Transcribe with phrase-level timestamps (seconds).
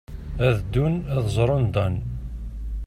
[0.45, 1.95] Ad ddun ad ẓren Dan.